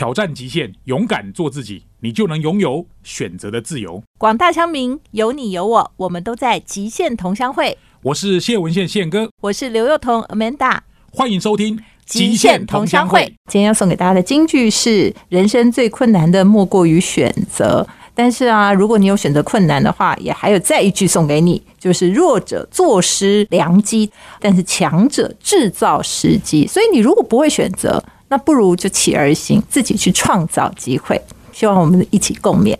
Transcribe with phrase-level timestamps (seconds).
[0.00, 4.02] 挑战极限，勇敢做自己，你就能拥有选择的自由。
[4.16, 7.76] 广大乡民，有你有我，我们都在极限同乡会。
[8.04, 10.78] 我是谢文宪宪哥，我是刘幼彤 Amanda，
[11.12, 11.76] 欢迎收听
[12.06, 13.20] 《极限同乡会》。
[13.50, 17.86] 今天要送给大家的金句是：人生最困难的莫过于选择。
[18.14, 24.10] 但是啊，如果你有选择困难的话，也还有再一句送给你，就是弱者坐失良机，
[24.40, 26.66] 但是强者制造时机。
[26.66, 28.02] 所以你如果不会选择，
[28.32, 31.20] 那不如就起而行，自己去创造机会。
[31.50, 32.76] 希望我们一起共勉。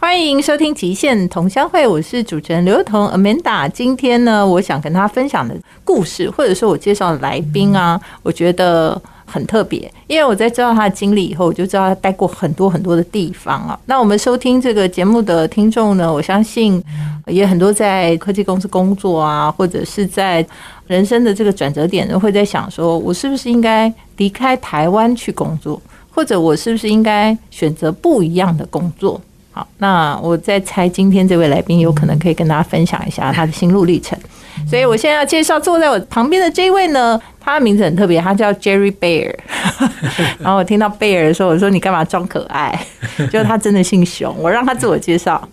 [0.00, 3.68] 欢迎收听《极限同乡会》，我是主持人刘彤 Amanda。
[3.70, 9.00] 今天呢，我想跟他分享的故事，或者说我介绍的来宾啊，我觉得。
[9.30, 13.78] 很特别，因为我在知道他的经历以后，我就知道他待过很多很多的地方啊。
[13.86, 16.82] 那我们收听这个节目的听众呢，我相信
[17.26, 20.44] 也很多在科技公司工作啊，或者是在
[20.88, 25.80] 人生的这个转折点呢，会在想说，我是不是应该离开台湾去工作，
[26.12, 29.20] 或者我是不是应该选择不一样的工作？
[29.52, 34.18] 好，那我在猜，今天这位来宾有可能可以跟大家分享一下他的心路历程。
[34.68, 37.20] 所以我现在要介绍坐在我旁边的这位呢。
[37.50, 39.34] 他的名字很特别，他叫 Jerry Bear。
[40.38, 42.86] 然后我听到贝尔的时候，我说：“你干嘛装可爱？”
[43.32, 44.32] 就他真的姓熊。
[44.38, 45.48] 我让他自我介绍。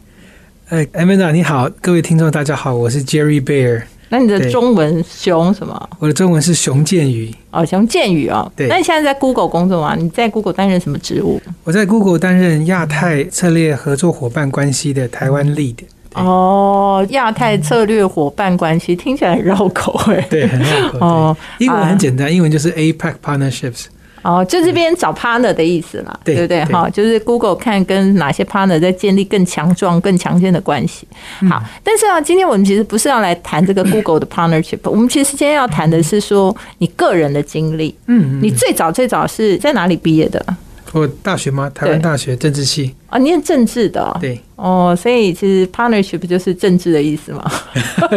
[0.69, 3.81] 哎，Amanda，你好，各位听众，大家好，我是 Jerry Bear。
[4.09, 5.89] 那你的中文熊什么？
[5.97, 7.33] 我的中文是熊建宇。
[7.49, 8.49] 哦，熊建宇哦。
[8.55, 8.67] 对。
[8.67, 9.95] 那你现在在 Google 工作吗？
[9.97, 11.41] 你在 Google 担任什么职务？
[11.63, 15.77] 我在 Google 担任亚太策略合作伙伴关系的台湾 Lead。
[16.23, 20.27] 哦，亚太策略伙伴关系听起来很绕口哎。
[20.29, 20.97] 对，很绕口。
[20.99, 23.85] 哦，英文很简单，英文就是 APEC Partnerships。
[24.23, 26.65] 哦，就这边找 partner 的意思啦，对不对？
[26.65, 31.07] 哈，就是 Google 看跟哪些 partner 在建立更强壮、更强健的关系。
[31.49, 37.95] 好，但是啊，今天我们其实不是要来谈这个 Google 的 partnership，我们其实今天要谈的是说你个人的经历。
[38.07, 40.45] 嗯，你最早最早是在哪里毕业的？
[40.93, 41.69] 我大学吗？
[41.73, 44.17] 台湾大学政治系啊，念政治的。
[44.19, 47.43] 对哦，所以其实 partnership 就是政治的意思嘛？
[48.09, 48.15] 不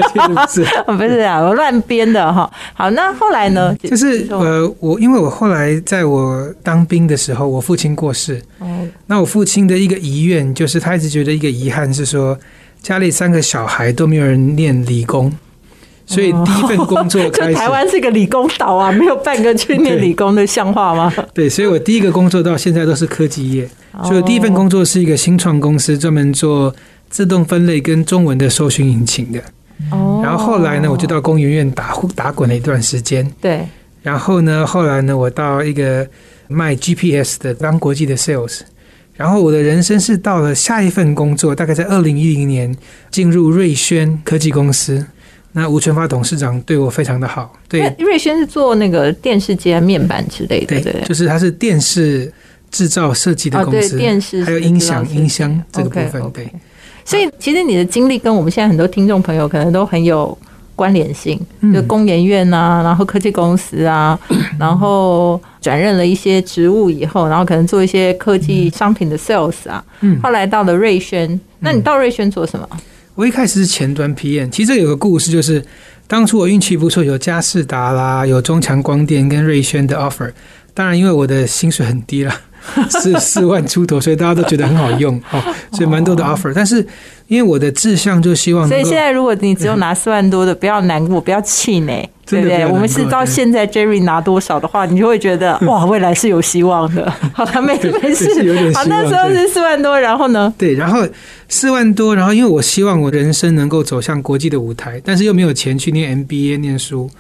[0.49, 2.51] 是， 不是啊，我乱编的哈。
[2.75, 3.75] 好，那后来呢？
[3.83, 8.41] 就是呃，我因为我后来在我当兵的时候，我父亲过世。
[8.59, 8.67] 哦。
[9.07, 12.39] 那我父亲的一个遗愿，就是他一直觉得一个遗憾是说，
[12.81, 15.33] 家里三个小孩都没有人念理工。
[16.11, 21.13] 所以第一份工作，就台湾是个理工岛啊，没有半个去念理工的像话吗？
[21.33, 23.69] 对，所以我第一个工作到现在都是科技业。
[24.03, 26.75] 所以第一份工作是一个新创公司，专门做
[27.09, 29.41] 自动分类跟中文的搜寻引擎的。
[29.93, 30.21] 哦。
[30.25, 33.25] 然后后来呢，我就到工研院打打滚了一段时间。
[33.41, 33.61] 对。
[34.03, 36.05] 然后呢，后来呢，我到一个
[36.49, 38.63] 卖 GPS 的当国际的 sales。
[39.15, 42.75] 然后我的人生是到了下一份工作，大概在二零一零年
[43.13, 45.07] 进入瑞轩科技公司。
[45.53, 47.53] 那吴春发董事长对我非常的好。
[47.69, 52.33] 对，瑞轩是做那个电视机、面板之类的，对，就是它是电视
[52.71, 56.23] 制造设计的公司，电视还有音响、音箱这个部分。
[56.31, 56.49] 对，
[57.05, 60.37] 所以其实你的经历跟我们现在很多听众朋友可能都很有
[60.77, 61.39] 关联性，
[61.75, 64.19] 就工研院啊，然后科技公司啊，
[64.59, 72.69] 然后转任了一些职务以后，然后可能做一些科技商品的 sales 啊，嗯，后来到了瑞轩，那你到瑞轩做什么？
[73.15, 75.63] 我一开始是前端 PM，其实有个故事，就是
[76.07, 80.31] 当初我运气不错，有嘉士达啦，有中强光电跟瑞轩的 offer。
[80.73, 82.33] 当然，因为我的薪水很低了，
[82.89, 86.53] 四四万出头，所以大家都觉得很好用哦，所以蛮多的 offer。
[86.55, 86.87] 但是
[87.31, 92.07] 因为我的志向就希望，所以现在如果你只有拿四万多的，不要难过，不要气馁。
[92.31, 92.65] 对不对？
[92.65, 97.11] 我们是到现在，Jerry 拿多少的话，你就会觉得哇，未来是有希望的。
[97.35, 100.55] 好了，没没事，好，那时候是四万多，然后呢？
[100.57, 101.05] 对，然后
[101.49, 107.11] 四万多，然后因为我希望我人生能够走向国际的舞台，但是又没有钱去念 MBA 念书，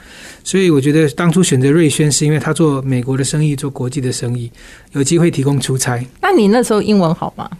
[0.44, 4.48] 所以我觉得当初选择瑞轩是因为他做美国的生意，做国际的生意，
[4.92, 6.00] 有机会提供出差。
[6.22, 7.50] 那你那时候英文好吗？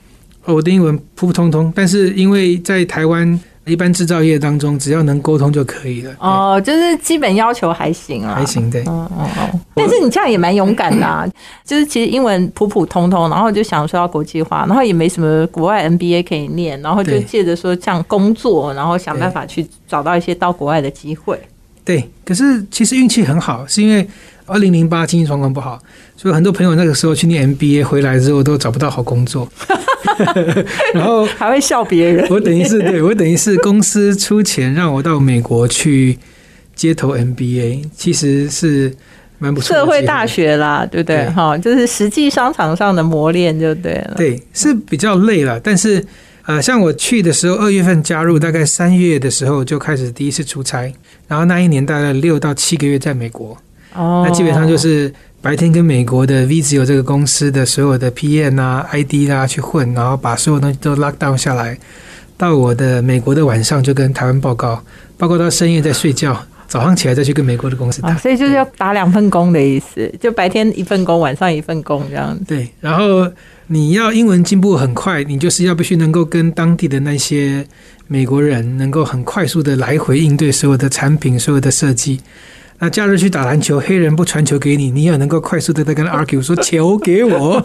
[0.44, 3.38] 哦，我的英文普普通通，但是因为在台湾。
[3.66, 6.12] 一般制造业当中，只要能沟通就可以了。
[6.18, 8.80] 哦，就是基本要求还行啊，还行对。
[8.84, 9.60] 哦哦哦。
[9.74, 11.24] 但是你这样也蛮勇敢的啊，
[11.64, 21.38] 就是其实英文普普通通，然后就想说要国际化，然后也没什么国外 MBA 可以念，然后就借着说这样工作，然后想办法去找到一些到国外的机会。
[21.84, 24.04] 对，可是其实运气很好，是因为
[24.50, 25.80] 二零零八经济状况不好，
[26.16, 29.48] 所以很多朋友那个时候去念 MBA 回来之后都找不到好工作。
[30.92, 32.26] 然后还会笑别人。
[32.30, 36.18] 我等于是对 我等于是公司出钱让我到美国去
[36.74, 38.92] 接头 MBA，其实是
[39.38, 39.76] 蛮不错。
[39.76, 41.24] 社会大学啦，对不对？
[41.30, 44.14] 哈，就是实际商场上的磨练就对了。
[44.16, 46.04] 对，是比较累了，但是
[46.46, 50.92] 呃，像我去的时候，二月份加入，大概三月的时候就开始第一次出差，
[51.28, 53.56] 然后那一年大概六到七个月在美国。
[53.94, 61.78] 哦，那基本上就是白天跟美国的 Vizio 这个公司的所有的 PM 啊、ID 啦、去混，然后把所有东西都 lock down 下来。
[62.36, 64.82] 到我的美国的晚上就跟台湾报告，
[65.18, 66.34] 报告到深夜再睡觉，
[66.66, 68.16] 早上起来再去跟美国的公司啊，打。
[68.16, 72.44] 所以就是要打两份工的意思，就白天一份工，晚上一份工这样子。
[72.46, 73.30] 对，然后
[73.66, 77.62] 你要英文进步很快，你就是要必须能够跟当地的那些
[78.06, 82.18] 美国人能够很快速的来回应对所有的产品、所有的设计。
[82.80, 87.62] 那假日去打篮球，黑人不传球给你，你也能够快速的在跟他 argue 说球给我，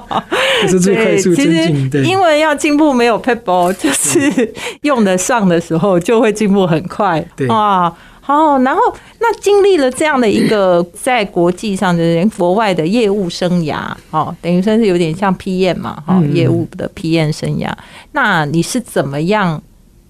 [0.62, 1.84] 这是最快速其增进。
[1.84, 4.52] 实对，英文要进步没有 p e b l 就是
[4.82, 7.24] 用得上的时候就会进步很快。
[7.34, 7.92] 对啊。
[8.22, 8.80] 好，然后
[9.18, 13.78] 那经历了这样的一个 在国际上的国外的业务生涯，
[14.10, 17.72] 哦，等于算是有点像 PM 嘛，哈、嗯业务的 PM 生涯。
[18.12, 19.60] 那你是怎么样？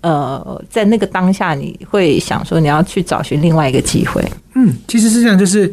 [0.01, 4.25] 呃，在那个当下，你会想说你要去找寻另外一个机会？
[4.55, 5.73] 嗯，其实是这样，就是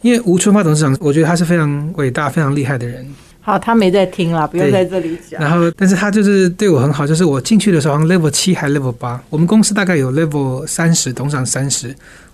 [0.00, 3.06] 因为吴春发董事长，我觉得他是非常伟大、非常厉害的人。
[3.44, 5.40] 好，他没在听啦，不用在这里讲。
[5.40, 11.92] 然后，但是他就是对我很好，就是我进去的时候好像 level 七还 level 八，我们公司大概有 level 三十，董事长三十，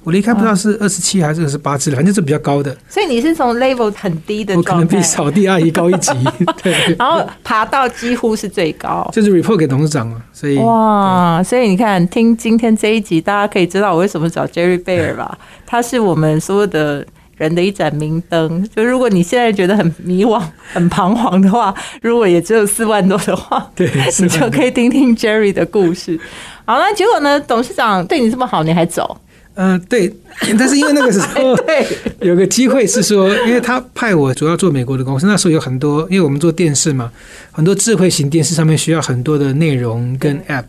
[0.09, 6.11] 我离开不知道是二十七还是二十八之类，反正是比较高的，所以你是从 level 很低的我可能，比扫地阿姨高一级，
[6.65, 9.07] 对，然后爬到几乎是最高。
[9.13, 15.37] 就是 report 给董事长嘛，所以哇，所以你看，听今天这一集，大家可以知道我为什么找 Jerry Bear 吧？
[15.67, 17.07] 他是我们所有的
[17.37, 18.67] 人的一盏明灯。
[18.75, 23.87] 就如果你现在觉得很迷惘、很彷徨的话，如果也只有四万多的话，对，
[24.21, 26.19] 你就可以听听 Jerry 的故事。
[26.65, 27.39] 好，那结果呢？
[27.41, 29.15] 董事长对你这么好，你还走？
[29.61, 30.09] 嗯、对，
[30.57, 31.85] 但是因为那个时候对，
[32.21, 37.11] 有个机会是说，因为他派我主要做美国的公司，那时候有很多，因为我们做电视嘛，
[37.51, 40.67] 很多智慧型电视上面需要很多的内容跟 app，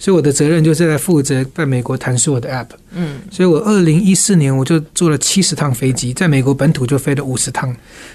[0.00, 2.66] 所以我的责任就是在负责在美国谈所有的 app。
[2.96, 7.72] 嗯，所以我二零一四年我就坐了七十趟飞机，在美国本土就飞了五十趟，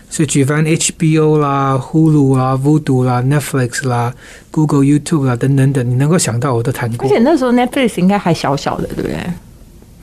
[0.10, 4.14] 所以举凡 HBO 啦、Hulu 啦、Voodoo 啦、Netflix 啦、
[4.52, 7.20] Google、YouTube 啦等等等，你能够想到我都谈过而且。
[7.20, 9.16] 那时候 Netflix 应该还小小的，对不对？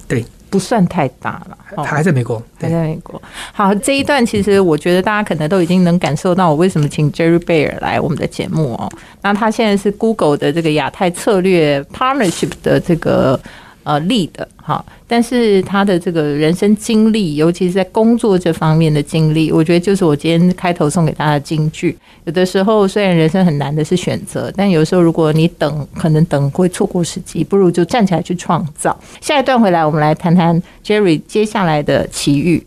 [0.08, 1.58] 对，不算太大了。
[1.76, 3.20] 哦他还在美国，还，在美国。
[3.52, 8.90] 好，这一段其实我觉得大家可能都已经能感受到我为什么请 Jerry Bear 来我们的节目哦。
[9.22, 13.38] 那他现在是 Google 的这个亚太策略 Partnership 的这个
[13.86, 21.96] 呃 lead 哈，但是他的这个人生经历，尤其是在工作这方面的经历，我觉得就是我今天开头送给大家的金句。
[22.24, 28.98] 有的时候虽然人生很难的是选择，但有时候如果你等，可能等会错过时机，不如就站起来去创造。
[29.20, 32.66] 下一段回来，我们来谈谈 Jerry 接下来的奇遇。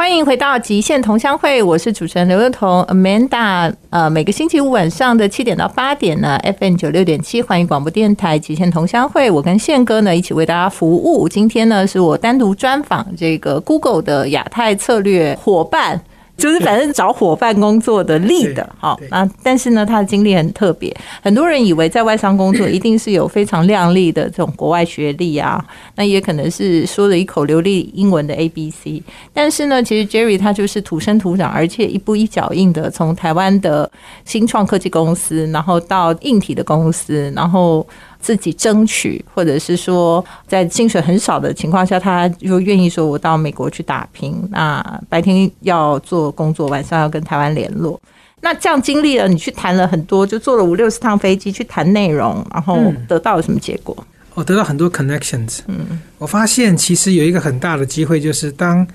[0.00, 3.70] 欢迎回到极限同乡会，我是主持人刘幼彤 Amanda。
[3.90, 11.28] 呃，每个星期五晚上的七点到八点呢，FM 九六点七欢迎广播电台极限同乡会，我跟宪哥呢一起为大家服务。
[11.28, 16.00] 今天呢是我单独专访这个 Google 的亚太策略伙伴。
[16.40, 20.94] 就是反正找伙伴工作的对好对，那但是呢，他的经历很特别。
[21.22, 25.64] 很多人以为在外商工作一定是有非常亮丽的这种国外学历啊，
[25.94, 29.02] 那也可能是说了一口流利英文的 A B C。
[29.32, 33.90] 但是呢，其实 Jerry 他就是土生土长，而且一步一脚印的从台湾的
[34.24, 37.86] 新创科技公司，然后到硬体的公司，然后
[38.20, 44.36] 自己争取，或者是说在薪水很少的情况下，他就愿意说我到美国去打拼。
[44.50, 48.00] 那白天要做工作，晚上要跟台湾联络。
[48.42, 53.96] 那这样经历了，你去谈了很多，就坐了五六十趟飞机去谈内容，然后嗯得到了什么结果？
[54.34, 55.58] 我得到很多 connections。
[55.66, 58.86] 嗯，我发现其实有一个很大的机会，就是当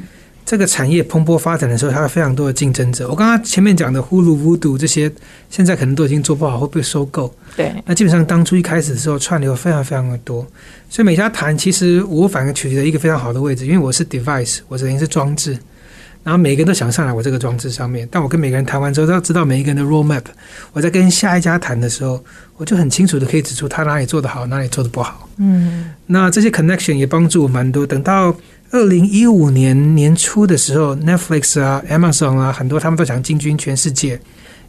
[0.46, 3.10] 这个产业蓬勃发展的时候，它有非常多的竞争者。
[3.10, 5.12] 我刚刚前面讲的呼噜、乌嘟、这些，
[5.50, 7.34] 现在可能都已经做不好，会被收购。
[7.56, 10.46] 对，那基本上当初一开始的时候，串流非常非常的多，
[10.88, 15.58] 所以每家谈其实我反而取得一个非常好的位置，因为我是 device，我等于是装置，
[16.24, 18.08] 然后每个人都想上来我这个装置上面。
[18.12, 20.26] 但我跟每个人谈完之后，都要知道每一个人的 roadmap。
[20.74, 22.24] 我在跟下一家谈的时候，
[22.58, 25.28] 我就很清楚的可以指出他哪里做得好，哪里做得不好。
[25.38, 27.86] 嗯那这些 connection 也帮助我蛮多。
[27.86, 28.36] 等到
[28.72, 34.20] 二零一五年年初的时候，Netflix 啊、Amazon 啊，很多他们都想进军全世界，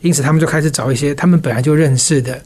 [0.00, 2.40] 因此他们就开始找一些他们本来就认识的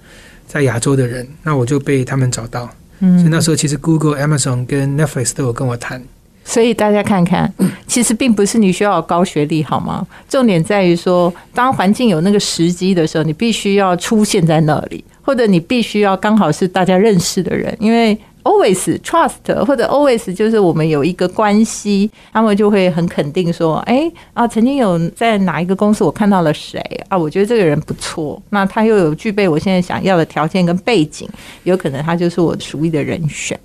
[0.46, 1.26] 在亚洲的人。
[1.42, 6.02] 那我就被他们找到，嗯所以嗯，那时候其实 Google、Amazon 跟 Netflix 都有跟我谈。
[6.42, 7.52] 所以大家看看，
[7.86, 10.04] 其实并不是你需要有高学历，好吗？
[10.28, 18.18] 重点在于说，当环境有那个时机的时候，你必须要出现在那里，或者你必须要刚好是大家认识的人，因为
[18.50, 31.28] always trust 或者 always 就是我们有一个关系，他们就会很肯定说，哎啊，曾经有在哪一个公司我看到了谁啊，我觉得这个人不错，那他又有具备我现在想要的条件跟背景，
[31.62, 33.58] 有可能他就是我属意的人选。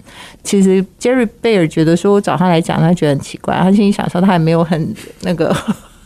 [0.44, 5.56] 其实 Jerry 贝尔觉得说我找他来讲，他觉得很奇怪，他心里想说他也没有很那个。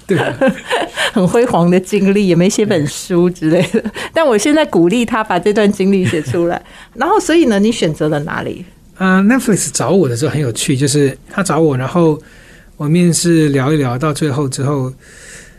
[0.10, 0.52] 对，
[1.14, 3.84] 很辉煌的经历，也没写本书之类的。
[4.14, 6.62] 但我现在鼓励他把这段经历写出来。
[6.96, 8.66] 然后，所以呢，你选择了哪里？
[8.98, 12.20] 啊，Netflix 找我的时候很有趣，就是他找我，然后
[12.76, 14.92] 我面试聊一聊，到最后之后，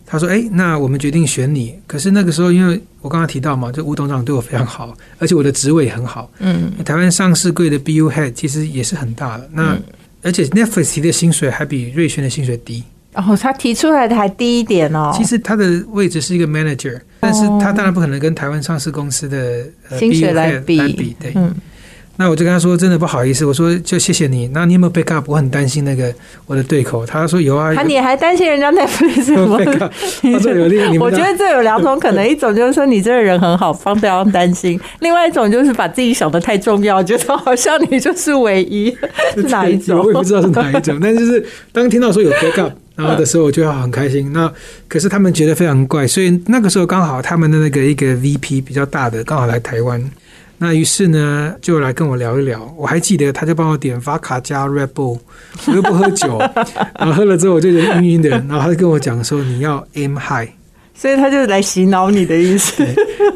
[0.05, 6.31] 他说：“哎，那我们决定选你。”可是那个时候，因为我刚刚提到嘛，就吴董事长对我非常好，而且我的职位也很好。
[6.41, 9.49] 嗯，台湾上市贵的 BU Head 其实也是很大的。
[9.53, 9.79] 那
[10.23, 12.85] 而且 Netflix 的薪水还比瑞轩的薪水低。
[13.15, 15.13] 哦，他提出来的还低一点哦。
[15.15, 19.65] 其实他的位置是一个 manager，但是他当然不可能跟台湾上市公司的
[19.99, 21.17] 薪水来比。
[21.21, 21.55] 对，嗯。
[22.17, 24.47] 那我就跟他说，真的不好意思，我说就谢谢你。
[24.49, 25.23] 那你有没有 backup？
[25.27, 26.13] 我很担心那个
[26.45, 27.07] 我的对口。
[27.07, 27.75] 他说有啊。
[27.75, 29.59] 他你还担心人家 Netflix 吗？
[30.31, 38.95] 他说有另 我觉得这有两种可能，一种就是说你这个人很好，方不要担心；， 另外一种就是把自己想的太重要，觉得好像你就是唯一，
[39.35, 39.99] 是哪一种？
[40.01, 42.73] 我也不知道是哪一种，但就是当听到说有 backup。
[43.01, 44.53] 然后的时候我就很开心，那
[44.87, 49.99] 可是他们觉得非常怪，所以那个时候刚好他们的那个一个 VP 比较大的刚好来台湾，
[50.59, 52.71] 那于是呢就来跟我聊一聊。
[52.77, 55.19] 我还记得他就帮我点发卡加 Red Bull，
[55.67, 56.39] 我又不喝酒，
[56.99, 60.51] 然后喝了之后我就晕晕的，然后他就跟我讲说你要 aim high，
[60.95, 62.85] 所以他就来洗脑你的意思。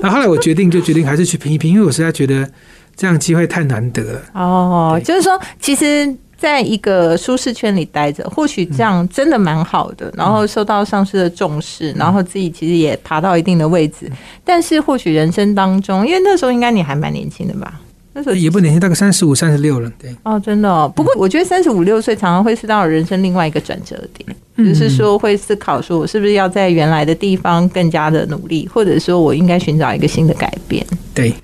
[0.03, 2.47] 那后来我决定就决定还是去拼一拼，因为我实在觉得
[2.95, 4.21] 这样机会太难得了。
[4.35, 6.15] 哦，就是说其实。
[6.37, 14.11] 在一个舒适圈里待着，或许这样真的蛮好的，然后受到上司的重视，然后自己其实也爬到一定的位置。
[14.45, 17.81] 但是或许人生当中，因为那时候应该你还蛮年轻的吧？
[18.17, 19.91] 那时候也不年轻，大概三十五、三十六了。
[19.99, 20.69] 对，哦，真的。
[20.69, 20.93] 哦。
[20.95, 30.87] 不过我觉得三十五六岁常常会是到人生另外一个转折点，就是说会思考说，我是不是要在原来的地方更加的努力，或者说我应该寻找一个新的改变。
[31.13, 31.35] 对，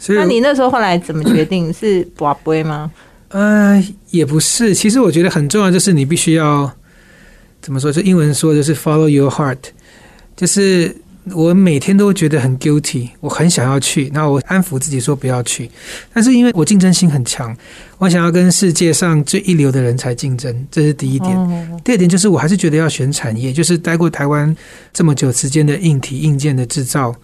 [0.00, 1.72] 所以那你那时候后来怎么决定？
[1.72, 2.90] 是不杯吗？
[3.28, 4.74] 呃，也不是。
[4.74, 6.72] 其实我觉得很重要，就是你必须要
[7.60, 7.92] 怎么说？
[7.92, 9.58] 就英文说就是 “follow your heart”。
[10.36, 10.94] 就是
[11.32, 15.68] 我每天都觉得很 guilty，我很想要去，那我安抚自己说不要去。
[16.12, 17.56] 但是因为我竞争心很强，
[17.98, 21.80] 我想要跟世界上最一流的人才竞争，这是第一点。
[21.82, 24.54] 第二点就是我还是觉得要选产业，就是待过台湾
[24.92, 27.14] 这么久时间的硬体硬件的制造。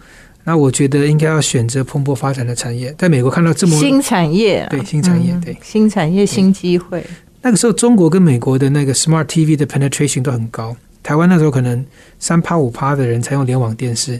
[0.43, 7.05] 那我觉得应该要选择蓬勃发展的产业，在美国看到这么新产业，对新产业，对新产业新机会。
[7.41, 11.85] 那个时候，中国跟美国的那个 smart TV 的 penetration 都很高，台湾那时候可能
[12.19, 14.19] 三趴五趴的人才用联网电视。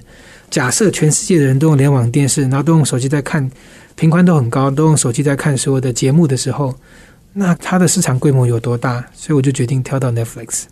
[0.50, 3.50] 假设全世界的人都用联网电视，然后都用手机在看，
[3.96, 6.76] 频宽都很高，都用手机在看所有的节目的时候，
[7.34, 9.04] 那它的市场规模有多大？
[9.14, 10.64] 所以我就决定跳到 Netflix。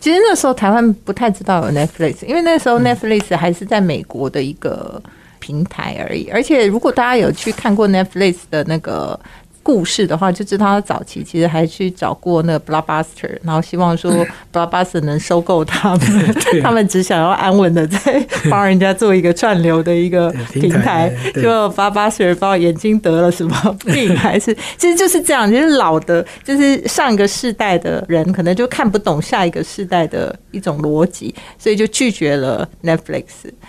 [0.00, 5.02] 其实那时候台湾不太知道有 Netflix，因为那时候 Netflix 还是在美国的一个
[5.38, 6.28] 平台而已。
[6.30, 9.18] 而且如果大家有去看过 Netflix 的那个。
[9.68, 14.10] 故事的话，就知道他早期其实还去找过那个 Blockbuster，然后希望说
[14.50, 16.34] Blockbuster 能收购他们，
[16.64, 21.14] 他们只想要安稳的在帮人家做一个串流的一个平台。
[21.34, 33.24] 就 Blockbuster 不知道眼睛得了什么病，还是 其实就是这样，就是老的，就是上一个世代的人可能就看不懂下一个世代的一种逻辑，所以就拒绝了 Netflix。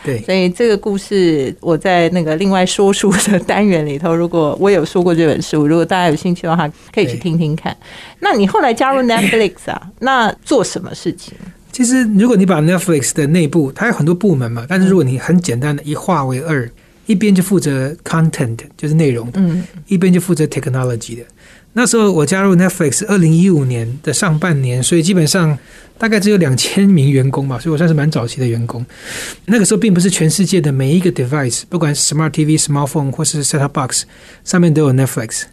[0.05, 7.75] 对，所以这个故事我在那个另外说书的单元里头，如果我有说过这本书，如果大家有兴趣的话，可以去听听看。
[8.19, 9.91] 那你后来加入 Netflix 啊？
[10.00, 11.34] 那做什么事情？
[11.72, 14.65] 其实，如果你把 Netflix 的内部，它有很多部门嘛。
[14.67, 16.69] 但是，如果你很简单的一划为二，
[17.05, 21.24] 一边就负责 content，就是内容的；嗯，一边就负责 technology 的。
[21.74, 25.58] 那时候我加入 Netflix，二零一五年的上半年，所以基本上
[25.98, 28.84] 大概只有两千名员工吧，所以我算是蛮早期的员工。
[29.46, 34.03] 那个时候并不是全世界的每一个 device，不管是 smart TV、smartphone 或是 set-top box
[34.43, 35.43] 上面都有 Netflix。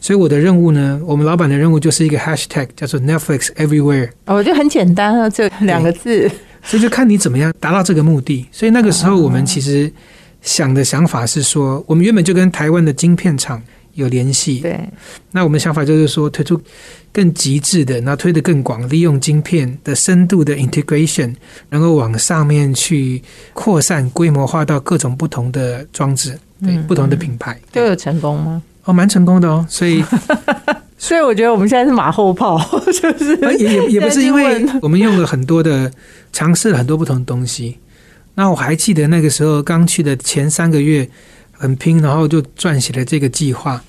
[0.00, 4.10] 所以我的任务呢，我们老板的任务就是一个 hashtag，叫做 Netflix Everywhere。
[4.26, 6.30] 哦，就很简单啊，这两个字。
[6.62, 8.46] 所以就看你怎么样达到这个目的。
[8.50, 9.92] 所以那个时候我们其实
[10.42, 13.62] 想的想法是说，我们原本就跟台湾的晶片厂
[13.92, 14.60] 有联系。
[14.60, 14.80] 对。
[15.30, 16.58] 那我们想法就是说，推出
[17.12, 21.34] 更极致的，那推得更广，利用晶片的深度的 integration，
[21.68, 23.22] 能够往上面去
[23.52, 27.60] 扩散、规模化到各种不同的装置，对，不同的品牌。
[27.70, 28.62] 都有成功吗？
[28.84, 30.04] 哦，蛮成功的哦，所以，
[30.98, 35.90] 所以我觉得我们现在是马后炮， 就是也也也不是因为 我们用了很多的
[36.32, 37.78] 尝试了很多不同的东西。
[38.34, 41.08] 那我还记得那个时候刚去的前三个月
[41.52, 43.80] 很拼，然后就撰写了这个计划。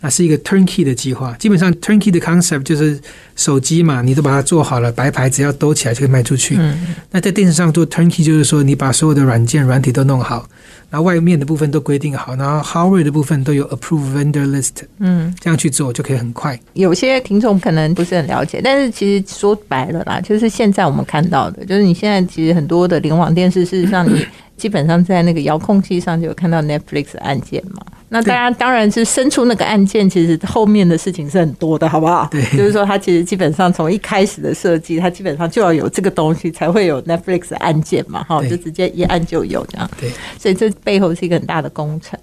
[0.00, 1.32] 那是一个 turnkey 的计划。
[1.38, 3.00] 基本上 turnkey 的 concept 就是
[3.36, 6.56] 手机嘛，你都把它做好了，白牌只要兜起来就可以卖出去。
[6.58, 10.46] 嗯那在电视上做 turnkey 就是说，你把所有的软件、软体都弄好，
[10.94, 16.56] 然后外面的部分都规定好，然后 hardware 的部分都有 approved vendor list，嗯，这样去做就可以很快。
[16.74, 24.24] 有些听众可能不是很了解，但是其实说白了啦，就是现在我们看到的，就是你现在其实很多的联网电视，事实上你
[24.56, 27.82] 基本上在那个遥控器上就有看到 Netflix 按键嘛。
[28.14, 32.28] 那当然，当然是伸出那个按键，其实后面的事情是很多的，好不好？
[32.30, 39.90] 对就是说它其实基本上从一开始的设计，它基本上就要有这个东西，才会有 Netflix 的按键嘛，哈，就直接一按就有这样。
[40.00, 42.16] 对，所以这背后是一个很大的工程。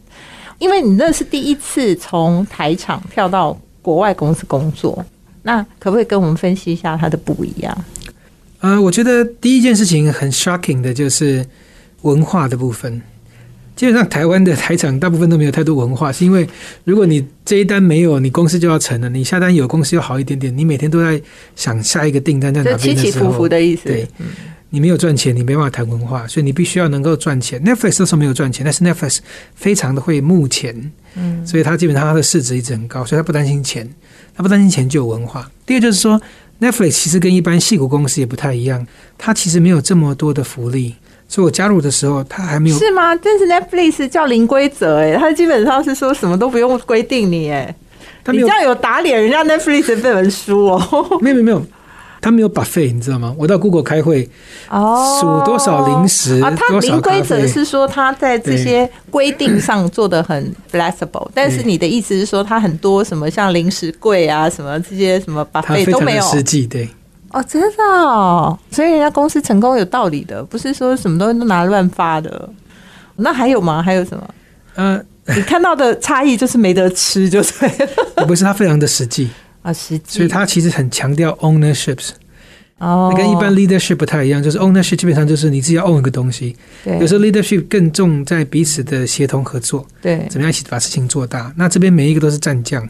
[0.60, 5.06] 因为你那是第一次从台场跳到国外公司工作，
[5.44, 7.86] 那可不可以跟我们分析一下它的不一样？
[8.62, 11.46] 呃，我觉得第一件事情很 shocking 的就是
[12.04, 13.02] 文化的部分。
[13.76, 16.48] 基本上台湾的台厂大部分都没有太多文化，是因为
[16.84, 20.56] 如果你这一单没有，你公司就要沉了；你下单有，公司又好一点点。
[20.56, 21.20] 你每天都在
[21.56, 23.84] 想下一个订单在哪就起起边的时候，伏伏的意思。
[23.86, 24.08] 对，
[24.70, 27.60] 你没有赚钱，你没办法谈文化，所以你必须要能够赚钱。
[27.64, 29.20] Netflix 那时候没有赚钱，但是 Netflix
[29.56, 33.90] 非常的会募钱，嗯，所以它基本上它的市值一直很高，所以它不担心钱，
[34.36, 35.50] 它不担心钱就有文化。
[35.66, 36.22] 第二就是说
[36.60, 38.86] ，Netflix 其实跟一般戏骨公司也不太一样，
[39.18, 40.96] 它其实没有这么多的福利。
[41.32, 43.16] 所以我加入的时候，他还没有，是吗？
[43.16, 47.74] 但是 Netflix 叫零规则，哎，他基本上是说什么都不用规定你，哎，
[48.26, 51.08] 你这，样有打脸人家 Netflix 这本书哦。
[51.24, 51.66] 没有没有没有，
[52.20, 53.34] 他没有 buffet，你知道吗？
[53.38, 54.30] 我到 Google 开会，
[54.70, 66.90] 哦数多少零食啊，他零规则是说他在这些规定上做的很 flexible，但是你的意思是说他很多什么像零食柜啊，什么这些什么它 buffet 都没有实际，对。
[67.34, 72.50] 哦，真的哦，所以人家公司成功有道理的，不是说什么东西都拿来乱发的。
[73.16, 73.82] 那还有吗？
[73.82, 74.30] 还有什么？
[74.76, 75.02] 呃，
[75.36, 77.68] 你看到的差异就是没得吃，就对
[78.16, 79.30] 了 不是他非常的实际，
[79.62, 80.18] 啊，实际。
[80.18, 82.10] 所以他其实很强调 ownerships。
[82.80, 91.54] 哦，跟一般 leadership 不太一样，就是 ownership 基本上就是你自己要 own 一个东西，对有时候 leadership 更重在彼此的协同合作，对，怎么样一起把事情做大。
[91.56, 92.84] 那这边每一个都是战将，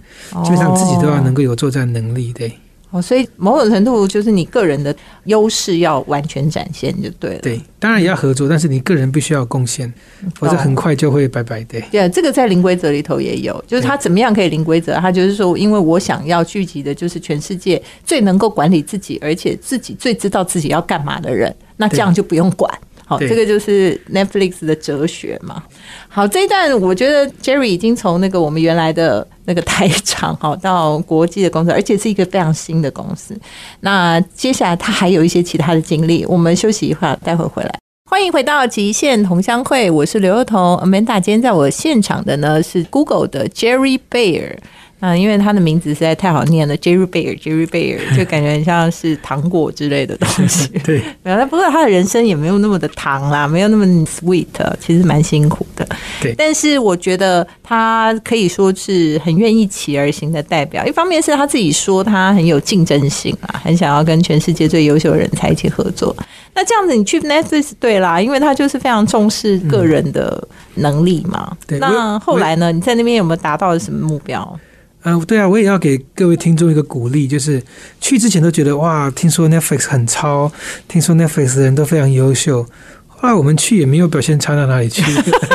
[0.46, 2.58] 基本上自己都要能够有作战能力，对
[2.92, 7.40] 哦，所以某种程度就是你个人的优势要完全展现就对了。
[7.40, 7.60] 对。
[7.80, 9.92] 当然也要合作，但是你个人必须要贡献，
[10.36, 11.64] 否则很快就会拜拜。
[11.64, 14.94] 对对，这个在零规则里头也有，就是他怎么样可以零规则？
[14.98, 22.72] 他就是说，因为我想要聚集的就是全世界最能够管理自己，而且自己最知道自己要干嘛的人，那这样就不用管。
[23.12, 25.62] 好，这个就是 Netflix 的哲学嘛。
[26.08, 33.38] 好，这一段我觉得 Jerry 已经从那个我们原来的那个台厂 好到国际的公司，而且是一个非常新的公司。
[33.82, 37.76] 那接下来他还有一些其他的经历，我们休息一会儿，待会儿回来。
[38.10, 41.20] 欢迎回到极限同乡会，我是刘幼彤 Amanda。
[41.20, 44.56] 今天在我现场的呢是 Google 的 Jerry Bear。
[45.02, 50.68] 嗯，因为他的名字实在太好念了，Jerry Bear，Jerry Bear， 就感觉很像是糖果之类的东西。
[50.86, 54.46] 对没有，不过他的人生也没有那么的糖啦，没有那么 sweet，
[54.80, 55.88] 其实蛮辛苦的。
[56.22, 60.86] 对但是我觉得他可以说是很愿意起而行的代表。
[60.86, 66.16] 一方面是他自己说他很有竞争性啊，很想要跟全世界最优秀的人才一起合作。
[66.54, 71.58] 那这样子你去 Netflix 对啦，因为他就是非常重视个人的能力嘛。
[71.66, 72.72] 对那后来呢？
[72.72, 74.60] 你在那边有没有达到什么目标？
[75.04, 77.62] 嗯、对啊，我也要给各位听众一个鼓励，就是
[78.00, 80.52] 去之前都觉得哇，听说 Netflix 很超，
[80.88, 82.66] 听说 Netflix 的人都非常优秀。
[83.08, 85.04] 后来我们去也没有表现差到哪里去。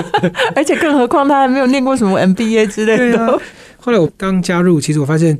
[0.54, 3.16] 而且更何况他还没有念过什么 MBA 之类的。
[3.16, 3.38] 对啊，
[3.78, 5.36] 后来我刚加入，其实我发现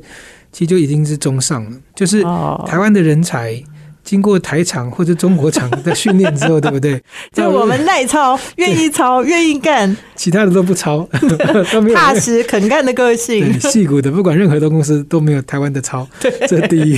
[0.51, 3.61] 其实就已经是中上了，就是哦台湾的人才
[4.07, 7.01] 经过台场或者中国场的训练之后，对不对？
[7.33, 11.05] 就我们耐操、愿意操、愿意干、其他的都不操，
[11.73, 13.69] 都没有踏实肯干的个性对，。
[13.69, 16.07] 戏骨的，不管任何的公司都没有台湾的操，
[16.47, 16.97] 这是第一。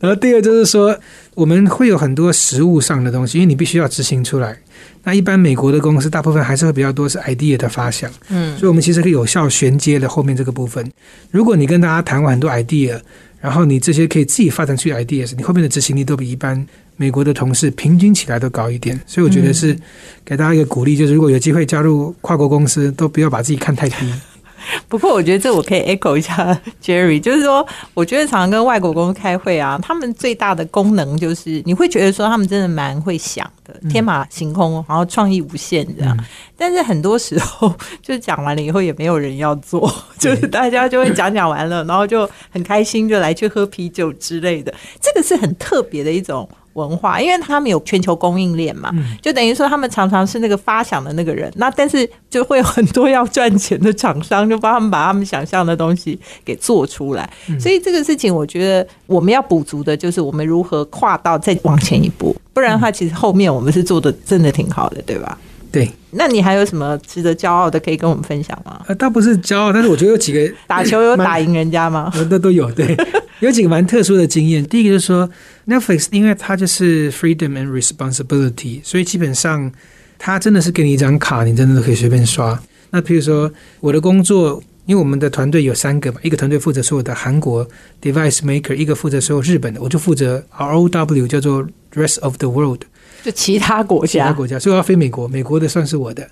[0.00, 0.98] 然后第二就是说，
[1.34, 4.56] 我们会有很多实物上的东西，因为你必须要执行出来。
[5.04, 10.90] 那一般美国的公司大部分还是会比较多是 idea 的发想，嗯所以我们其实可以有效衔接的后面这个部分。
[11.30, 12.98] 如果你跟大家谈完很多 idea，
[13.40, 18.98] 然后你这些可以自己发展出 ideas，你后面的执行力都比一般美国的同事平均起来都高一点。
[19.06, 19.76] 所以我觉得是
[20.24, 24.12] 给大家一个鼓励，就是如果有机会加入跨国公司，都不要把自己看太低。
[24.88, 36.18] 不过我觉得这我可以 echo 一下 Jerry，就是说，我觉得常常跟外国公司开会啊，他们最大的功能就是你会觉得说他们真的蛮会想的，天马行空，然后创意无限这样。
[36.56, 44.74] 但是很多时候就是讲完了以后也没有人要做， 就是大家就会讲讲完了， 然后就很开心就来去喝啤酒之类的。
[45.00, 51.52] 这个是很特别的一种文化，因为他们有全球供应链嘛，就等于说他们常常是那个发想的那个人。
[51.56, 57.28] 那但是就会有很多要赚钱的厂商，就帮他们把他们想象的东西给做出来。
[57.58, 65.38] 所以这个事情，我觉得我们要补足的就是我们如何跨到再往前一步，不然的话，其实后面我们是做的真的挺好的，对吧？
[65.70, 68.80] 对，那你还有什么值得骄傲的可以跟我们分享吗？
[68.88, 72.10] 呃，倒不是骄傲，但是我觉得有几个 打球有打赢人家吗？
[72.14, 72.96] 那， 都都有，对，
[73.40, 74.64] 有几个蛮特殊的经验。
[74.64, 75.28] 第一个就是说
[75.66, 79.70] ，Netflix 因为它就是 freedom and responsibility，所以基本上
[80.18, 82.58] 它真的是给你一张卡，你真的都可以随便刷。
[82.90, 87.68] 那譬如说我的工作，因为我们的团队有三个嘛，一个团队负责所有的韩国
[88.00, 92.80] device maker，一个负责所有日本的，我就负责 ROW 叫做 rest of the world
[93.22, 96.26] 就其他国家，其他国家，所以我要飞美国，美国的算是我的。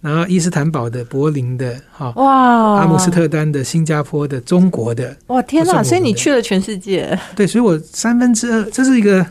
[0.00, 5.66] 然后伊斯坦堡的、柏林的、哈、哇，阿姆斯特丹的、新加坡的、中国的，哇天哪！
[5.66, 9.24] 都算我们的所以你去了全世界，对，所以我三分之二，这是一个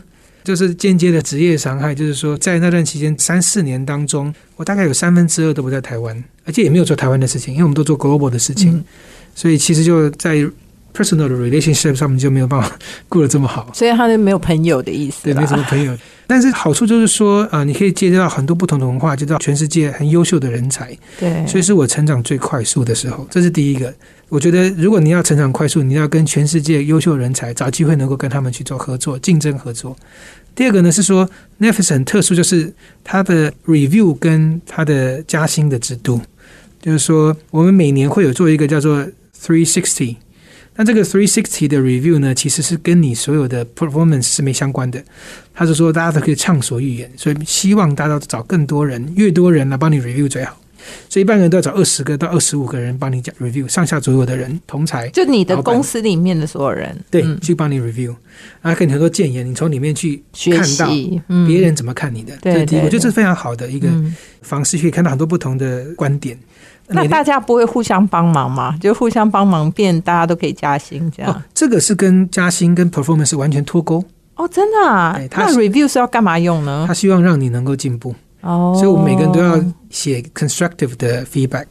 [0.44, 8.84] 就是间接的职业伤害，就是说在那段期间三四年当中，我大概有三分之二都不在台湾，而且也没有做台湾的事情，因为我们都做 global 的事情，嗯。
[9.34, 10.36] 所以其实就在
[10.94, 12.78] personal 的 relationship 上面就没有办法
[13.08, 13.68] 过得这么好。
[13.74, 23.92] 所以他就没有朋友的意思对，没什么朋友，但是好处就是说，啊、你可以接触到很多不同的文化，接触到全世界很优秀的人才，对，所以是我成长最快速的时候，这是第一个。
[24.30, 29.96] 我觉得，如果你要成长快速，你要跟全世界优秀人才找机会，能够跟他们去做合作、竞争合作。
[30.54, 31.28] 第二个呢是说
[31.60, 32.72] ，Netflix 很特殊，就是
[33.04, 36.20] 它的 review 跟它的加薪的制度，
[36.80, 39.06] 就是说我们每年会有做一个叫做
[39.40, 40.16] Three Sixty。
[40.76, 45.02] 那这个 Three Sixty 的 review 呢，其实是跟你所有的 performance 是没相关的。
[45.54, 50.58] 他是说大家都可以畅所欲言，所以希望大家都找更多人，越多人来帮你 review 最好。
[51.08, 58.14] 所以一般人都要找二十个到二十五个人帮你讲 review，上下左右的人同才就你的公司里面的所有人，对、嗯去帮你 review，
[58.60, 60.86] 然后给你很多建言，你从里面去看到
[61.46, 62.36] 别人怎么看你的。
[62.42, 66.38] 对这是第一，对我觉得这是非常好的一个嗯方式，可以看到很多不同的观点。
[66.88, 68.76] 那大家不会互相帮忙吗？
[68.80, 74.04] 就互相帮忙，变大家都可以加薪这样哦。，这个是跟加薪跟 performance 完全脱钩。
[74.36, 76.92] 哦，真的啊那 review 是要干嘛用呢他？
[76.92, 81.66] 希望让你能够进步，哦，所以我们每个人都要写 constructive 的 feedback。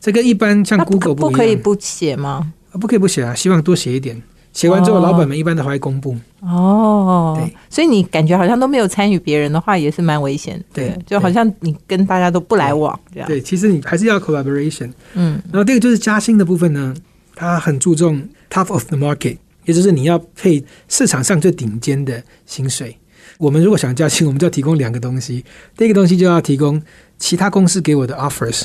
[0.00, 2.52] 这跟一般像 Google 不可以不写吗？
[2.72, 4.22] 啊不可以不写啊，希望多写一点。
[4.52, 6.16] 写完之后，哦老板们一般都还会公布。
[6.40, 10.64] 哦，对，所以你感觉好像都没有参与别人的话，也是蛮危险的。
[10.72, 13.28] 对就好像你跟大家都不来往这样。
[13.28, 14.90] 对，其实你还是要 collaboration。
[15.14, 16.94] 嗯，然后第二个就是加薪的部分呢，
[17.34, 19.36] 它很注重 top of the market，
[19.66, 22.96] 也就是你要配市场上最顶尖的薪水。
[23.38, 25.44] 我们如果想加薪，我们就要提供两个东西。
[25.76, 26.82] 第一个东西就要提供
[27.18, 28.64] 其他公司给我的 offers，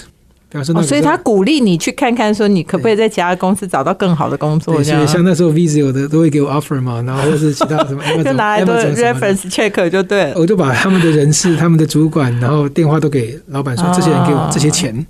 [0.84, 10.34] 所以他鼓励你去看看，说你可不可以在其他公司找到更好的工作，对，所以像那时候 Visa 的都会给我 offer 嘛，然后或是其他什么 就拿来做 reference check 就对了。
[10.36, 15.06] 我就把他们的人事、他们的主管，然后电话都给老板说，哦这些人给我这些钱，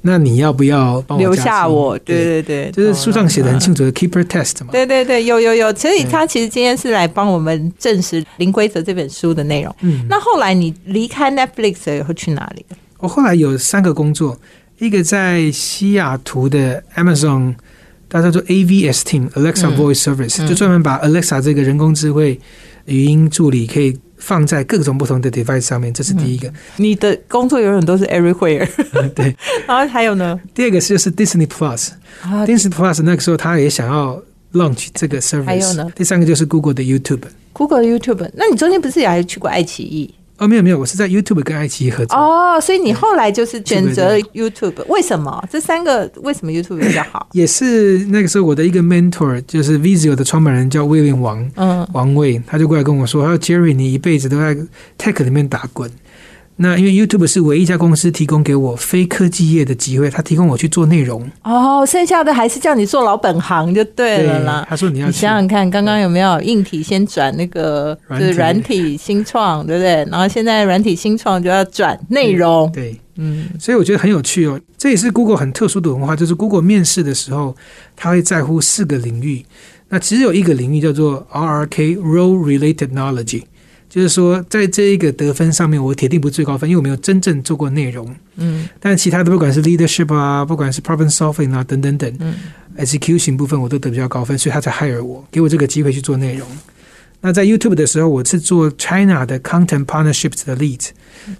[0.00, 3.58] 那你要不要帮我留下我，对对，对对，就是书上写的很。
[3.60, 4.68] 清楚的 keeper test 嘛。
[4.70, 9.74] 对对对，有有有，所以他其实今天是来帮我们证实《零规则》这本书的内容。
[9.82, 12.64] 嗯，那后来你离开 Netflix 以后去哪里？
[13.00, 14.36] 我后来有三个工作，
[14.78, 17.54] 一个在西雅图的 Amazon，
[18.08, 22.38] 大家叫做 AVS Team Alexa 嗯 Voice Service，、嗯就专门把 Alexa 这个人工智慧
[22.86, 26.52] 语音助理可以放在各种不同的 device 上面，这是第一个。
[26.76, 28.68] 你的工作永远都是 everywhere，
[29.14, 29.36] 对，
[29.66, 30.38] 然后还有呢？
[30.54, 35.44] 第二个是就是 Disney Plus，Disney 啊 Plus 那个时候他也想要 launch 这个 service。
[35.44, 37.22] 还有呢第三个就是 Google 的 YouTube。
[37.52, 40.14] ，Google 的 YouTube，那你中间不是也还去过爱奇艺？
[40.38, 42.16] 哦，没有没有，我是在 YouTube 跟爱奇艺合作。
[42.16, 45.42] 哦，所以你后来就是选择 YouTube，为什么？
[45.50, 47.28] 这三个为什么 YouTube 比较好？
[47.34, 54.56] 也是那个时候我的一个 mentor，就是 Visio 的创办人叫威廉王嗯，王卫，他就过来跟我说：“他说 Jerry，你一辈子都在
[54.96, 55.90] tech 里面打滚。
[56.60, 61.24] 那因为 YouTube 是唯一一家公司提供给我非科技业的机会，他提供我去做内容。
[61.44, 64.66] 哦，剩下的还是叫你做老本行就对了啦。
[64.68, 70.04] 他说你要你想想看，刚刚有没有硬体先转那个就是软体新创，对不对？
[70.10, 74.60] 然后现在软体新创就要转内容，对，嗯，所以我觉得很有趣哦。
[74.76, 77.54] 这也是 Google 很特殊的文化，就是 Google 面试的时候，
[77.94, 79.46] 他会在乎四个领域。
[79.90, 83.44] 那只有一个领域叫做 RRK Role Related Knowledge，
[83.98, 88.14] 就是说在这一个得分上面，我铁定不是最高分，因为我没有真正做过内容。
[88.36, 92.34] 嗯但其他的不管是 leadership 啊，不管是 problem solving 啊，等等等嗯
[92.78, 96.46] ，execution 部分我都得比较高分，所以他才 hire 我，给我这个机会去做内容。
[97.20, 100.88] 那在 YouTube 的时候，我是做 China 的 content partnerships 的 lead，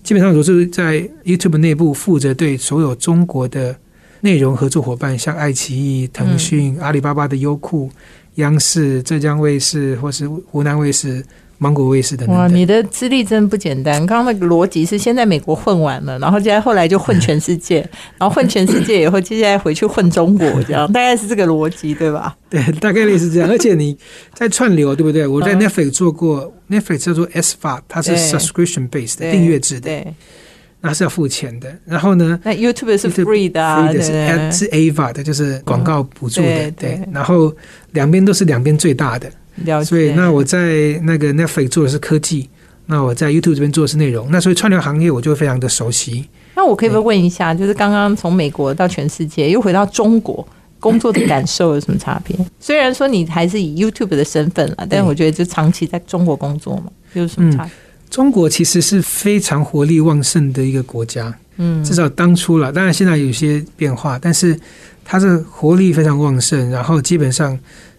[0.02, 3.76] 基本上我是在 YouTube 内部负责对所有中国的
[4.20, 7.88] 内容合作伙伴，像爱奇艺、腾讯、阿里巴巴的优酷、
[8.34, 11.24] 央视、浙江卫视或是湖南卫视，
[11.58, 12.56] 芒果卫视等哇，等哇。
[12.56, 13.94] 你的资历真不简单。
[14.06, 17.80] 刚刚那个逻辑是先在美国混完了，然后接下来后来就混全世界，
[18.18, 22.36] 然后混全世界以后，接下来回去混中国，这样大概是这个逻辑对吧？
[22.48, 23.48] 对，大概类似这样。
[23.50, 23.96] 而且你
[24.32, 25.26] 在串流，对不对？
[25.28, 30.14] 我在嗯 Netflix 做过，Netflix 叫做 S 法，它是 subscription based 的订阅制的，对，
[30.80, 31.76] 那是要付钱的。
[31.84, 32.38] 然后呢？
[32.44, 37.00] 那 YouTube 是 free 的、啊，free 的是是 AVA 的，就是广告补助的，对。
[37.12, 37.52] 然后
[37.90, 39.28] 两边都是两边最大的，
[39.64, 39.88] 了解。
[39.88, 42.48] 所以那我在那个 Netflix 做的是科技，
[42.86, 46.28] 那我在 YouTube 这边做的是内容，那所以串流行业我就非常的熟悉。
[46.54, 50.46] 那我可以不问一下，就是刚刚从美国到全世界，又回到中国。
[50.80, 52.36] 工作的感受有什么差别？
[52.60, 57.72] 虽然说你还是以 YouTube 的身份了，但是我觉得就长期在中国工作嘛，有什么差别？
[58.08, 64.56] 中国其实是非常活力旺盛的一个国家，嗯，至少当初了，当然现在有些变化，但是
[65.04, 67.58] 它是活力非常旺盛，然后基本上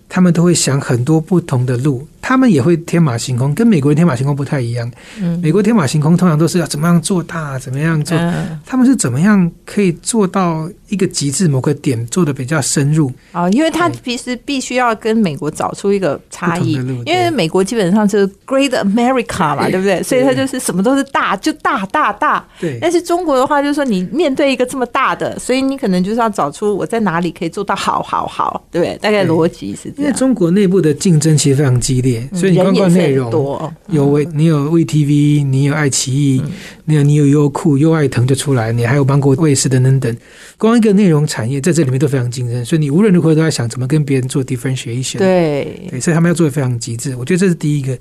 [0.10, 4.90] 他们都会想很多不同的路，他们也会天马行空，跟美国人天马行空不太一样。
[5.22, 13.12] 嗯美国天马行空通常都是要怎么样做大，怎么样做，嗯他们是怎么样可以做到一个极致，某个点做的比较深入。
[13.32, 20.02] 哦，因为他其实必须要跟美国找出一个差异，因为美国基本上就是 Great America 嘛，对不对？
[20.04, 22.46] 所以它就是什么都是大，就大大大。
[22.60, 28.98] 对，但是中国的话，就是说你面对一个这么大的，所以你可能就是要找出我在哪里可以做到好好好，对不对？
[28.98, 30.12] 大概逻辑是这样因为。
[30.14, 36.52] 中国内部的竞争其实非常激烈，嗯所以你光人也是很看内容，多，有为你有 VTV，你有爱奇艺，嗯
[36.86, 40.18] 你有你有优酷、优爱腾就出来，你还有芒果卫视等等等，
[40.58, 45.18] 光一个内容产业在这里面都非常竞争，所以你无论如何都在想怎么跟别人做 differentiation。
[45.20, 47.96] 对，对，所以他们要做的非常极致，我觉得这是第一个。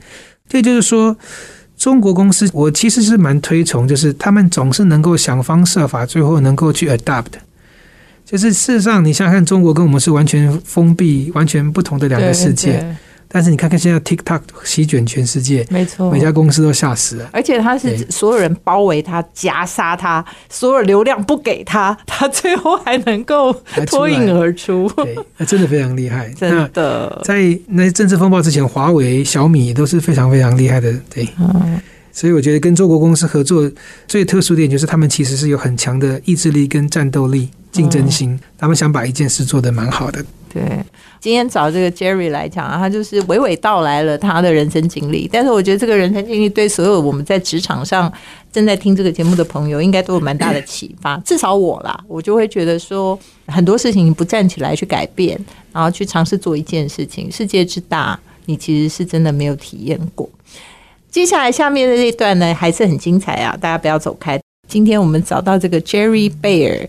[0.49, 1.15] 第二就是说，
[1.77, 7.25] 中国公司我其实是蛮推崇，就是他们总是能够想方设法，最后能够去 adapt。
[8.25, 12.85] 就是事实上，你想想看，中国跟我们是完全封闭、完全不同的两个世界。
[13.31, 16.19] 但是你看看现在 TikTok 席卷全世界，没错每。
[16.19, 17.29] 家公司都吓死了。
[17.33, 23.53] 而且他是所有人包围他、夹杀他，所有流量不给他，他最后还能够
[23.87, 26.29] 脱颖而出，对，那真的非常厉害。
[26.37, 27.21] 真那的。
[27.25, 30.93] 在那些政治风暴之前，华为、小米都是非常非常厉害的。
[31.09, 31.81] 对，嗯，
[32.13, 33.71] 所以我觉得跟中国公司合作
[34.07, 40.25] 最特殊的点就是他们其实是有很强的意志力跟战斗力、竞争心，他们想把一件事做得蛮好的。
[40.53, 40.63] 对。
[41.21, 45.29] 今天找这个 Jerry 来讲啊，他就是娓娓道来了他的人生经历。
[45.33, 48.13] 但是我觉得这个人生经历对所有我们在职场上
[48.53, 51.17] 正在听这个节目的朋友，应该都有蛮大的启发。
[51.19, 55.39] 至少我啦，我就会觉得说，很多事情你不站起来去改变，
[55.73, 60.29] 然后去尝试做一件事情，世界之大，你其实是真的没有体验过。
[61.11, 63.57] 接下来下面的这一段呢，还是很精彩啊！
[63.61, 64.39] 大家不要走开。
[64.69, 66.87] 今天我们找到这个 Jerry Bear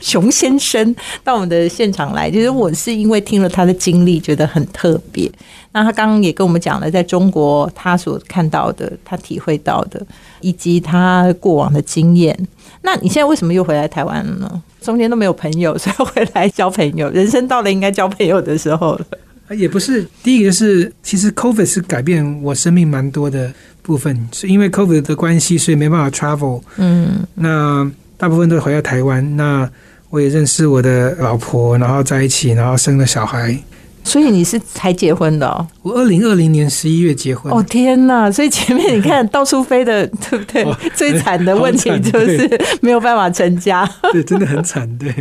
[0.00, 5.30] 熊先生到我们的现场来，其实我是因为听了他的经历，觉得很特别。
[5.72, 10.04] 那他刚刚也跟我们讲了，在中国他所看到的、他体会到的，
[10.40, 12.36] 以及他过往的经验。
[12.82, 14.62] 那你现在为什么又回来台湾了呢？
[14.80, 17.10] 中间都没有朋友，所以回来交朋友。
[17.10, 19.06] 人生到了应该交朋友的时候了。
[19.48, 26.62] 啊也不是，第一个就是，其实 COVID 是改变我生命蛮多的部分，是因为 COVID 的关系，所以没办法 travel。
[26.76, 29.36] 嗯那大部分都回到台湾。
[29.36, 29.68] 那
[30.10, 33.56] 我也认识我的老婆，然后在一起，然后生了小孩。
[34.04, 35.66] 所以你是才结婚的哦？
[35.82, 37.52] 我二零二零年十一月结婚。
[37.52, 38.30] 哦天哪！
[38.32, 40.62] 所以前面你看到处飞的，对不对？
[40.64, 43.86] 哦最惨的问题就是没有办法成家。
[44.12, 45.14] 对，真的很惨，对，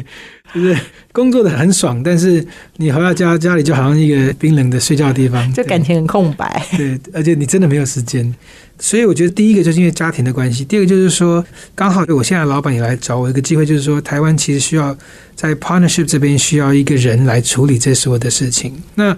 [0.53, 0.77] 就是
[1.11, 2.45] 工作的很爽，但是
[2.77, 6.65] 你回到家，家里就好像一个冰冷的睡觉的地方，就感情很空白。
[6.75, 8.33] 对，而且你真的没有时间。
[8.79, 14.95] 所以我觉得第一个就是因为家庭的关系，第二个就是说，刚好我现在老板也来找我一个机会，就是说台湾其实需要
[15.35, 18.71] 在 partnership 这边需要一个人来处理这所有的事情。
[18.93, 19.17] 那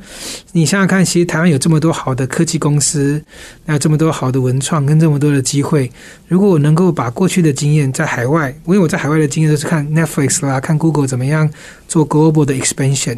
[0.54, 3.22] 你想想看，其实台湾有这么多好的科技公司，
[3.66, 5.92] 那有这么多好的文创跟这么多的机会，
[6.30, 11.50] 如果我能够把过去的经验在海外，因为我在海外的经验都是看 Netflix 啦，看 Google 怎么样
[11.88, 13.18] 做 global 的 expansion，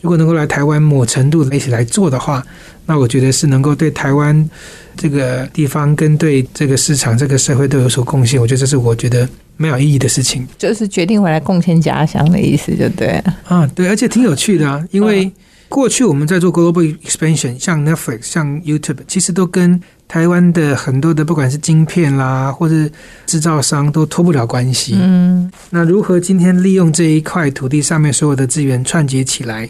[0.00, 2.44] 如果能够来台湾某程度一起来做的话，
[2.86, 4.48] 那我觉得是能够对台湾
[4.96, 8.40] 这个地方跟对这个市场、这个社会都有所贡献。
[8.40, 13.22] 我觉得这是我觉得没有意义的事情就是决定回来贡献家乡的意思，就对。
[13.44, 13.66] 啊。
[13.74, 15.30] 对，而且挺有趣的啊，因为
[15.68, 19.78] 过去我们在做 global expansion，像 Netflix、像 YouTube，其实都跟
[20.08, 22.90] 台湾的很多的不管是晶片啦，或是
[23.26, 24.96] 制造商都脱不了关系。
[24.98, 29.68] 嗯，那如何今天利用这一块土地上面所有的资源串接起来，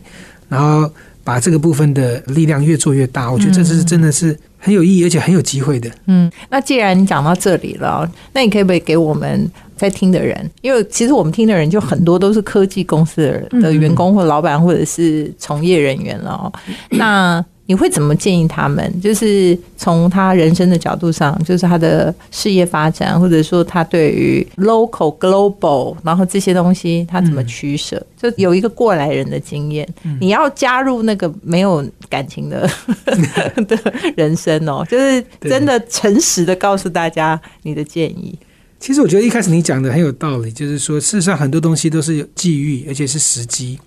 [0.48, 0.88] 然后
[1.24, 3.30] 把这个部分的力量越做越大？
[3.30, 5.90] 我觉得这是真的是很有意义，而且很有机会的。
[6.06, 16.52] 嗯，那既然你讲到这里了，那你可以不可以给我们在听的人，因为其实我们听的人就很多都是科技公司的人员工或老板或者是从业人员了哦。
[16.90, 18.98] 那你会怎么建议他们？
[18.98, 28.02] 就是从他人生的角度上，就是他的事业发展，或者说他对于 local、global，然后这些东西他怎么取舍？
[28.16, 29.86] 就有一个过来人的经验，
[30.18, 32.66] 你要加入那个没有感情的
[33.68, 33.78] 的
[34.16, 38.34] 人生哦，就是真的诚实的告诉大家你的建议。
[38.80, 43.78] 其实我觉得一开始你讲的很有道理，就是说事实上很多东西都是有际遇，而且是时机。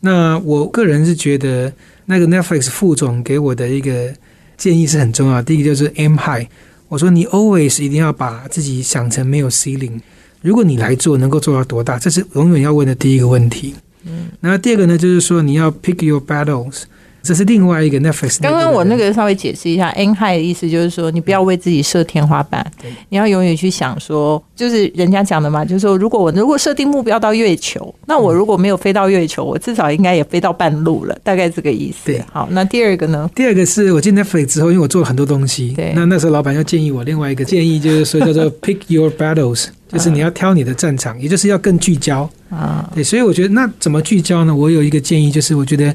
[0.00, 1.72] 那我个人是觉得，
[2.10, 4.12] 那个 Netflix 副总给我的一个
[4.56, 5.42] 建议是很重要。
[5.42, 6.48] 第一个就是 aim high，
[6.88, 10.00] 我说你 always 一定要把自己想成没有 ceiling。
[10.40, 13.74] 如果你来做，能够做到多大，这是永远要问的第一个问题。
[14.06, 16.84] 嗯，然后第二个呢，就是说你要 pick your battles。
[17.28, 18.40] 这是另外一个 Netflix。
[18.40, 22.66] 刚刚我那个稍微解释一下，aim high 的意思就是说，你不要为自己设天花板，
[23.10, 32.06] 你要永远去想说，就是人家讲的嘛，就是说，如果我如果设定目标到月球，那我如果没有飞到月球，我至少应该也飞到半路了，大概这个意思。
[32.06, 33.30] 对，好，那第二个呢？
[33.34, 42.90] 第二个是我进 Netflix 之后，因为我做了很多东西，对，那那时候老板又建议我另外一个建议，就是说叫做 pick your battles，就是你要挑你的战场，也就是要更聚焦啊。
[42.94, 44.56] 对，所以我觉得那怎么聚焦呢？
[44.56, 45.94] 我有一个建议，就是我觉得。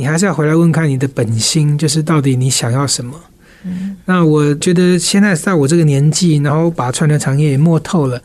[0.00, 3.14] 你还是要回来问看你的本心，就是到底你想要什么。
[3.64, 8.18] 嗯，那我觉得现在在我这个年纪，然后把串流产业也摸透了，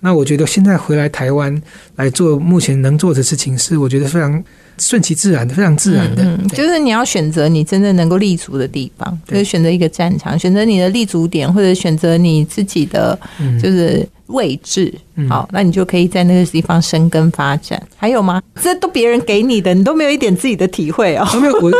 [0.00, 1.62] 那我觉得现在回来台湾
[1.96, 4.44] 来做目前能做的事情，是我觉得非常
[4.76, 6.22] 顺其自然的，非常自然的。
[6.22, 13.18] 嗯，就是你要选择你真正能够立足的地方，就是选择一个战场，选择你的立足点，或者选择你自己的，
[13.62, 14.06] 就是。
[14.26, 14.92] 位置
[15.28, 17.80] 好，那你就可以在那个地方生根发展。
[17.96, 18.40] 还有吗？
[18.62, 21.28] 这都别人给你的，你都没有一点自己的体会哦。
[21.40, 21.70] 没有，我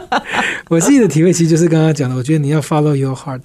[0.70, 2.16] 我自己的体会其实就是刚刚讲的。
[2.16, 3.42] 我觉得你要 follow your heart，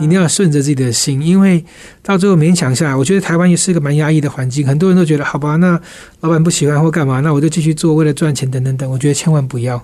[0.00, 1.64] 一定要顺着自己的心，因为
[2.02, 4.66] 到最后勉强下来，我觉得台湾也是一个蛮压抑的环境。
[4.66, 5.80] 很多人都觉得，好吧，那
[6.20, 8.90] 老板不喜欢或干嘛，那我就继续做，为了赚钱等等等。
[8.90, 9.80] 我觉得千万不要，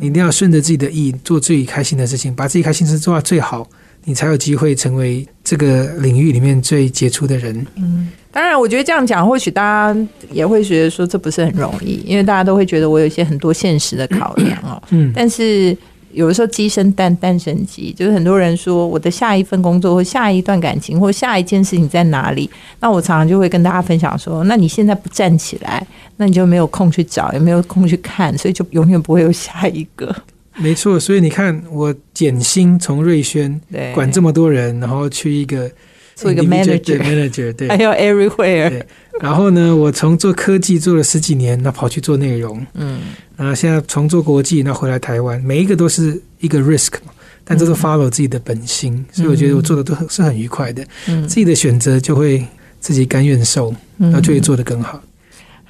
[0.00, 3.66] 你一定要顺着自己的意，做自己开心的事情，把自己开心事做到最好。
[4.08, 7.54] 你才有机会成为这个领域里面最杰出的人。
[7.76, 14.82] 嗯，当然，我觉得这样讲，或许大家也会觉得说这不是很容易，因为大家都会觉得我有一些很多现实的考量哦。
[14.88, 15.76] 嗯，但是
[16.12, 22.48] 有的时候鸡生蛋，蛋生鸡，就是很多人说我的下一份工作或下一段感情或下一件事情在哪里，
[22.80, 30.16] 那我常常就会跟大家分享说，那你现在不站起来，那你就没有空去找，也没有空去看，所以就永远不会有下一个。
[30.58, 33.60] 没错，所以你看，我减薪从瑞轩
[33.94, 35.70] 管这么多人，然后去一个
[36.14, 38.82] 做一个 manager，manager 对， 还有 everywhere。
[39.20, 43.00] 然后呢，我从做科技做了十几年，那跑去做内容，嗯，
[43.36, 47.12] 然后现在从做国际，那回来台湾，每一个都是一个 risk 嘛，
[47.44, 52.44] 但这是 follow 自己的本心，所以我觉得我做的都很是很愉快的，嗯，自己的选择就会
[52.78, 55.02] 自己甘愿受，那就会做得更好。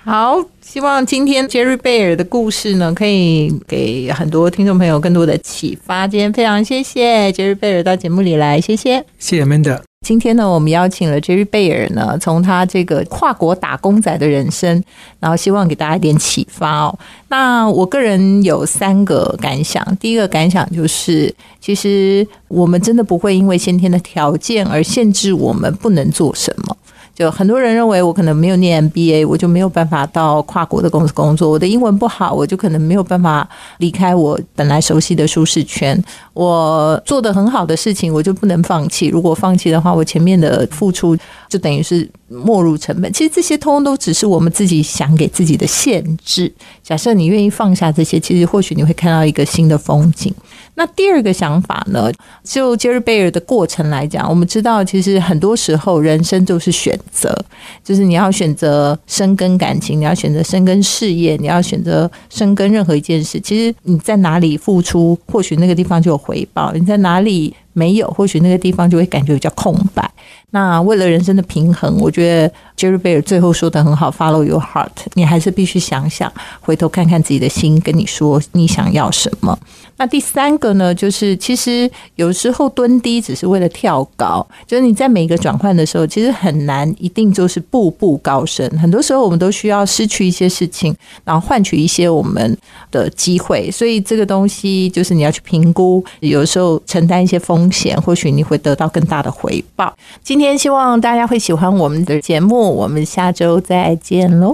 [0.08, 6.08] 好，希望今天 Jerry Bear 的故事呢，可以给很多听众朋友更多的启发。
[6.08, 9.82] 今天非常谢谢 Jerry Bear 到节目里来，谢谢，谢谢 Amanda。
[10.06, 14.82] 今天呢，我们邀请了 Jerry Bear 呢，从他这个跨国打工仔的人生，
[15.20, 16.98] 然后希望给大家一点启发哦。
[17.28, 26.74] 那我个人有三个感想，第一个感想就是，其实我们真的不会因为先天的条件而限制我们不能做什么。
[27.18, 31.50] 就很多人认为我可能没有念 MBA，我就没有办法到跨国的公司工作。
[31.50, 36.00] 我的英文不好，我就可能没有办法离开我本来熟悉的舒适圈。
[36.32, 39.08] 我做的很好的事情，我就不能放弃。
[39.08, 41.16] 如果放弃的话，我前面的付出
[41.48, 43.12] 就等于是没入成本。
[43.12, 46.52] 其实这些通通都只是我们自己想给自己的限制。
[46.84, 50.32] 假设你愿意放下这些，其实或许你会看到一个新的风景。
[50.76, 52.08] 那第二个想法呢？
[52.44, 57.36] 就杰瑞贝尔的过程来讲，我们知道，其实很多时候人生就是选择，
[57.84, 63.40] 就是你要选择深耕感情，你要选择深耕事业，你要选择深耕任何一件事。
[63.40, 70.10] 其实你在哪里付出，或许那个地方就有回报；你在哪里没有，或许那个地方就会感觉比较空白。
[70.50, 79.56] 那为了人生的平衡，我觉得 Jerry Bear 最后说的很好，Follow your heart，你还是必须想想，回头看看自己的心，跟你说你想要什么。
[79.98, 88.66] 那第三个呢，就是其实有时候蹲低只是为了跳高，就是你在每一个转换的时候，其实很难一定就是步步高升。
[88.78, 92.56] 很多时候我们都需要失去一些事情，然后换取一些我们
[92.90, 93.70] 的机会。
[93.70, 99.94] 所以这个东西就是你要去评估，有时候承担一些风险，或许你会得到更大的回报。
[100.22, 104.46] 今天希望大家会喜欢我们的节目，我们下周再见喽。